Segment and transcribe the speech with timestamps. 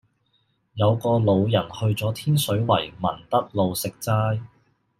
[0.73, 4.41] 有個老人去左天水圍民德路食齋